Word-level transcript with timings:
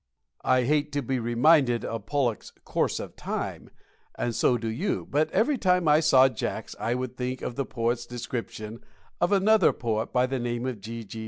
I 0.43 0.63
hate 0.63 0.91
to 0.93 1.03
be 1.03 1.19
reminded 1.19 1.85
of 1.85 2.07
Pollok's 2.07 2.53
"Course 2.65 2.99
of 2.99 3.15
Time," 3.15 3.69
and 4.15 4.33
so 4.33 4.57
do 4.57 4.67
you; 4.67 5.05
but 5.07 5.29
every 5.29 5.59
time 5.59 5.87
I 5.87 5.99
saw 5.99 6.27
Jacks 6.27 6.75
I 6.79 6.95
would 6.95 7.15
think 7.17 7.43
of 7.43 7.53
the 7.53 7.65
poet's 7.67 8.07
description 8.07 8.83
of 9.21 9.31
another 9.31 9.71
poet 9.71 10.11
by 10.11 10.25
the 10.25 10.39
name 10.39 10.65
of 10.65 10.81
G. 10.81 11.03
G. 11.03 11.19